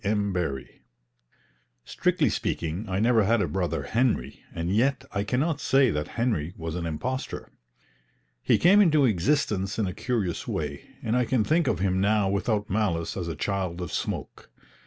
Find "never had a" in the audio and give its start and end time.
2.99-3.47